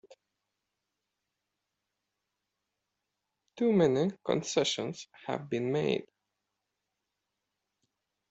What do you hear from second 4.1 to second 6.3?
concessions have been made!